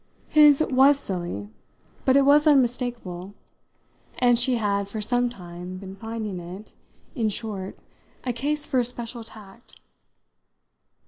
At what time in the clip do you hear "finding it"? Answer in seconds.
5.95-6.73